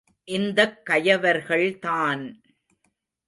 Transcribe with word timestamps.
இந்தக் 0.27 0.85
கயவர்கள் 0.85 1.79
தான்! 1.79 2.23